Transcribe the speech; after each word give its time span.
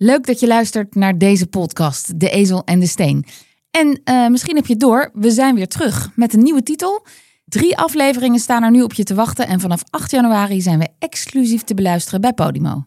Leuk 0.00 0.26
dat 0.26 0.40
je 0.40 0.46
luistert 0.46 0.94
naar 0.94 1.18
deze 1.18 1.46
podcast, 1.46 2.20
De 2.20 2.30
Ezel 2.30 2.62
en 2.64 2.78
de 2.78 2.86
Steen. 2.86 3.24
En 3.70 4.00
uh, 4.04 4.28
misschien 4.28 4.56
heb 4.56 4.66
je 4.66 4.72
het 4.72 4.82
door, 4.82 5.10
we 5.12 5.30
zijn 5.30 5.54
weer 5.54 5.68
terug 5.68 6.10
met 6.14 6.34
een 6.34 6.42
nieuwe 6.42 6.62
titel. 6.62 7.06
Drie 7.44 7.78
afleveringen 7.78 8.38
staan 8.40 8.62
er 8.62 8.70
nu 8.70 8.82
op 8.82 8.92
je 8.92 9.02
te 9.04 9.14
wachten 9.14 9.46
en 9.46 9.60
vanaf 9.60 9.82
8 9.90 10.10
januari 10.10 10.60
zijn 10.60 10.78
we 10.78 10.88
exclusief 10.98 11.62
te 11.62 11.74
beluisteren 11.74 12.20
bij 12.20 12.32
Podimo. 12.32 12.84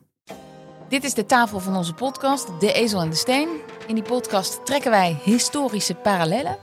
Dit 0.89 1.03
is 1.03 1.13
de 1.13 1.25
tafel 1.25 1.59
van 1.59 1.75
onze 1.75 1.93
podcast, 1.93 2.47
De 2.59 2.73
Ezel 2.73 3.01
en 3.01 3.09
de 3.09 3.15
Steen. 3.15 3.47
In 3.87 3.95
die 3.95 4.03
podcast 4.03 4.65
trekken 4.65 4.91
wij 4.91 5.17
historische 5.23 5.93
parallellen. 5.95 6.57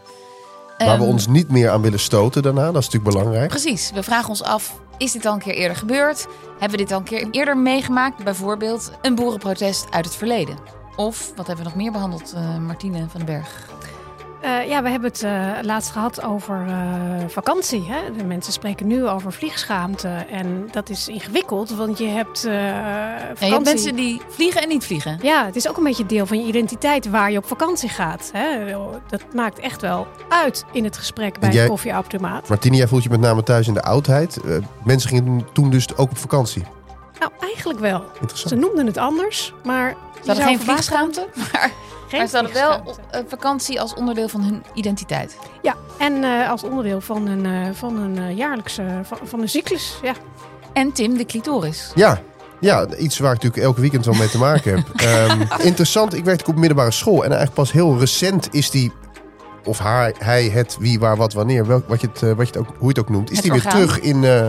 Waar 0.78 0.98
we 0.98 1.04
Ehm, 1.04 1.12
ons 1.12 1.26
niet 1.26 1.48
meer 1.50 1.70
aan 1.70 1.82
willen 1.82 2.00
stoten 2.00 2.42
daarna, 2.42 2.72
dat 2.72 2.82
is 2.82 2.88
natuurlijk 2.88 3.16
belangrijk. 3.16 3.48
Precies, 3.48 3.90
we 3.94 4.02
vragen 4.02 4.28
ons 4.28 4.42
af, 4.42 4.80
is 4.98 5.12
dit 5.12 5.26
al 5.26 5.32
een 5.32 5.38
keer 5.38 5.54
eerder 5.54 5.76
gebeurd? 5.76 6.26
Hebben 6.50 6.70
we 6.70 6.84
dit 6.84 6.92
al 6.92 6.98
een 6.98 7.04
keer 7.04 7.28
eerder 7.30 7.56
meegemaakt? 7.56 8.24
Bijvoorbeeld 8.24 8.90
een 9.02 9.14
boerenprotest 9.14 9.90
uit 9.90 10.04
het 10.04 10.16
verleden. 10.16 10.58
Of, 10.96 11.32
wat 11.36 11.46
hebben 11.46 11.64
we 11.64 11.70
nog 11.70 11.80
meer 11.80 11.92
behandeld, 11.92 12.32
eh, 12.32 12.59
Martine 12.59 12.98
van 13.09 13.24
den 13.24 13.26
Berg? 13.26 13.68
Eh, 14.41 14.69
ja, 14.69 14.83
we 14.83 14.88
hebben 14.91 15.10
het 15.10 15.23
eh, 15.23 15.48
laatst 15.62 15.91
gehad 15.91 16.23
over 16.23 16.65
eh, 16.69 16.74
vakantie. 17.29 17.84
Hè? 17.88 18.12
De 18.16 18.24
mensen 18.24 18.52
spreken 18.52 18.87
nu 18.87 19.06
over 19.06 19.33
vliegschaamte. 19.33 20.09
En 20.30 20.69
dat 20.70 20.91
is 20.91 21.09
ingewikkeld, 21.09 21.70
want 21.70 21.98
je 21.98 22.06
hebt 22.06 22.45
eh 22.45 22.52
Ja, 22.52 23.19
vakantie. 23.19 23.46
je 23.48 23.52
hebt 23.55 23.65
mensen 23.65 23.96
die 23.96 24.20
vliegen 24.29 24.62
en 24.62 24.69
niet 24.69 24.84
vliegen. 24.84 25.19
Ja, 25.23 25.45
het 25.46 25.56
is 25.56 25.69
ook 25.69 25.77
een 25.77 25.84
beetje 25.84 26.06
deel 26.06 26.27
van 26.27 26.41
je 26.41 26.46
identiteit 26.46 27.10
waar 27.10 27.30
je 27.30 27.38
op 27.38 27.46
vakantie 27.46 27.88
gaat. 27.88 28.30
Hè? 28.32 28.74
Dat 29.09 29.23
maakt 29.34 29.59
echt 29.59 29.80
wel 29.80 30.06
uit 30.29 30.65
in 30.73 30.84
het 30.84 30.96
gesprek 30.96 31.38
bij 31.41 31.51
jij- 31.51 31.62
een 31.62 31.68
koffieautomaat. 31.68 32.48
Martine, 32.48 32.77
jij 32.77 32.87
voelt 32.88 33.02
je 33.02 33.10
met 33.10 33.20
name 33.20 33.43
thuis 33.43 33.66
in 33.68 33.74
de 33.74 33.82
oudheid. 33.82 34.37
Eh, 34.45 34.57
mensen 34.84 35.09
gingen 35.09 35.46
toen 35.52 35.70
dus 35.70 35.96
ook 35.96 36.10
op 36.10 36.18
vakantie. 36.18 36.65
Nou, 37.20 37.32
eigenlijk 37.41 37.79
wel. 37.80 38.05
Ze 38.34 38.55
noemden 38.57 38.87
het 38.87 38.96
anders, 38.96 39.52
maar... 39.65 39.95
Ze 40.23 40.27
hadden 40.27 40.45
geen 40.46 40.60
vliegschaamte, 40.60 41.29
maar, 41.52 41.70
Geen 42.08 42.18
maar 42.18 42.28
ze 42.28 42.36
hadden 42.36 42.54
wel 42.54 42.96
eh, 43.10 43.20
vakantie 43.26 43.80
als 43.80 43.94
onderdeel 43.94 44.28
van 44.28 44.42
hun 44.42 44.62
identiteit. 44.74 45.37
Ja, 45.62 45.74
en 45.98 46.24
eh, 46.24 46.50
als 46.50 46.62
onderdeel 46.62 47.00
van 47.00 47.26
een, 47.26 47.46
eh, 47.46 47.73
van 47.73 47.96
een 47.96 48.37
jaarlijkse... 48.37 49.00
Van, 49.02 49.18
van 49.23 49.40
een 49.40 49.48
cyclus, 49.48 49.98
ja. 50.02 50.12
En 50.73 50.92
Tim, 50.92 51.16
de 51.16 51.24
clitoris. 51.24 51.92
Ja. 51.95 52.20
ja, 52.60 52.87
iets 52.96 53.18
waar 53.18 53.32
ik 53.32 53.42
natuurlijk 53.42 53.62
elke 53.62 53.80
weekend 53.80 54.04
wel 54.04 54.15
mee 54.15 54.28
te 54.28 54.38
maken 54.38 54.74
heb. 54.74 54.87
Ehm, 54.96 55.40
interessant, 55.66 56.15
ik 56.15 56.24
werkte 56.24 56.50
op 56.50 56.56
middelbare 56.56 56.90
school. 56.90 57.16
En 57.16 57.28
eigenlijk 57.28 57.54
pas 57.54 57.73
heel 57.73 57.98
recent 57.98 58.54
is 58.54 58.70
die... 58.70 58.93
Of 59.65 59.78
haar, 59.78 60.12
hij, 60.18 60.45
het, 60.45 60.76
wie, 60.80 60.98
waar, 60.98 61.16
wat, 61.16 61.32
wanneer. 61.32 61.66
Welk, 61.66 61.88
wat 61.88 62.00
je 62.00 62.06
het, 62.06 62.20
wat 62.20 62.48
je 62.48 62.52
het 62.52 62.56
ook, 62.56 62.66
hoe 62.66 62.76
je 62.80 62.88
het 62.88 62.98
ook 62.98 63.09
noemt. 63.09 63.30
Is 63.30 63.40
die 63.40 63.52
weer 63.52 63.62
terug 63.62 64.00
in, 64.00 64.25
eh, 64.25 64.48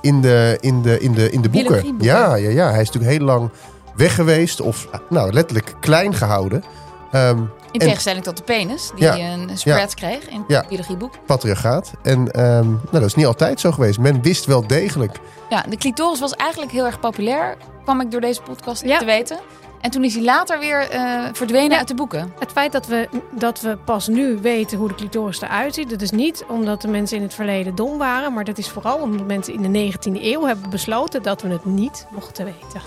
in, 0.00 0.20
de, 0.20 0.58
in, 0.60 0.82
de, 0.82 1.00
in, 1.00 1.12
de, 1.12 1.30
in 1.30 1.42
de 1.42 1.48
boeken. 1.48 1.96
Ja, 1.98 2.34
ja, 2.34 2.50
ja. 2.50 2.70
Hij 2.70 2.80
is 2.80 2.86
natuurlijk 2.86 3.18
heel 3.18 3.26
lang 3.26 3.50
weg 3.94 4.14
geweest. 4.14 4.60
Of 4.60 4.88
nou, 5.08 5.32
letterlijk 5.32 5.74
klein 5.80 6.14
gehouden. 6.14 6.64
Ehm, 7.12 7.38
In 7.72 7.80
En- 7.80 7.86
tegenstelling 7.86 8.24
tot 8.24 8.36
de 8.36 8.42
penis, 8.42 8.90
die 8.94 9.04
Ja. 9.04 9.16
een 9.18 9.58
spread 9.58 9.94
kreeg 9.94 10.28
in 10.28 10.44
Ja. 10.48 10.58
het 10.58 10.68
biologieboek. 10.68 11.12
patriarchaat. 11.26 11.90
En 12.02 12.30
ehm, 12.30 12.68
nou, 12.68 12.78
dat 12.90 13.02
is 13.02 13.14
niet 13.14 13.26
altijd 13.26 13.60
zo 13.60 13.72
geweest. 13.72 13.98
Men 13.98 14.22
wist 14.22 14.44
wel 14.44 14.66
degelijk. 14.66 15.18
Ja, 15.50 15.64
de 15.68 15.76
clitoris 15.76 16.20
was 16.20 16.32
eigenlijk 16.34 16.72
heel 16.72 16.84
erg 16.86 17.00
populair, 17.00 17.56
kwam 17.82 18.00
ik 18.00 18.10
door 18.10 18.20
deze 18.20 18.40
podcast 18.42 18.84
Ja. 18.84 18.98
te 18.98 19.04
weten. 19.04 19.38
En 19.80 19.90
toen 19.90 20.04
is 20.04 20.14
hij 20.14 20.22
later 20.24 20.58
weer 20.58 20.88
eh, 20.90 21.24
verdwenen 21.32 21.70
Ja. 21.70 21.78
uit 21.78 21.88
de 21.88 21.94
boeken. 21.94 22.32
Het 22.38 22.50
feit 22.52 22.72
dat 22.72 22.86
we, 22.86 23.08
dat 23.38 23.60
we 23.60 23.76
pas 23.84 24.08
nu 24.08 24.38
weten 24.42 24.78
hoe 24.78 24.88
de 24.88 24.94
clitoris 24.94 25.40
eruit 25.40 25.74
ziet, 25.74 25.90
dat 25.90 26.00
is 26.02 26.10
niet 26.10 26.44
omdat 26.48 26.82
de 26.82 26.88
mensen 26.88 27.16
in 27.16 27.22
het 27.22 27.34
verleden 27.34 27.74
dom 27.74 27.98
waren, 27.98 28.32
maar 28.32 28.44
dat 28.44 28.58
is 28.58 28.68
vooral 28.68 28.98
omdat 28.98 29.26
mensen 29.26 29.54
in 29.54 29.62
de 29.62 29.68
19e 29.68 30.24
eeuw 30.32 30.46
hebben 30.46 30.70
besloten 30.70 31.22
dat 31.22 31.42
we 31.42 31.48
het 31.48 31.64
niet 31.64 32.06
mochten 32.10 32.44
weten. 32.44 32.80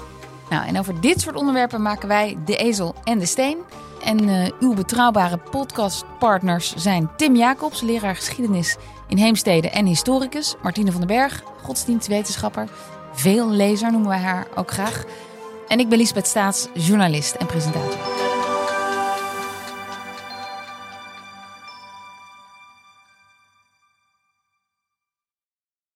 Nou, 0.49 0.67
en 0.67 0.79
over 0.79 1.01
dit 1.01 1.21
soort 1.21 1.35
onderwerpen 1.35 1.81
maken 1.81 2.07
wij 2.07 2.37
De 2.45 2.55
Ezel 2.55 2.95
en 3.03 3.19
de 3.19 3.25
Steen. 3.25 3.57
En 4.03 4.29
eh, 4.29 4.51
uw 4.59 4.73
betrouwbare 4.73 5.37
podcastpartners 5.37 6.75
zijn 6.75 7.09
Tim 7.17 7.35
Jacobs, 7.35 7.81
leraar 7.81 8.15
geschiedenis 8.15 8.75
in 9.07 9.17
Heemstede 9.17 9.69
en 9.69 9.85
historicus. 9.85 10.55
Martine 10.61 10.91
van 10.91 10.99
den 10.99 11.09
Berg, 11.17 11.43
godsdienstwetenschapper. 11.63 12.67
Veel 13.13 13.49
lezer 13.49 13.91
noemen 13.91 14.09
wij 14.09 14.19
haar 14.19 14.47
ook 14.55 14.71
graag. 14.71 15.03
En 15.67 15.79
ik 15.79 15.89
ben 15.89 15.97
Lisbeth 15.97 16.27
Staats, 16.27 16.67
journalist 16.73 17.35
en 17.35 17.45
presentator. 17.45 18.12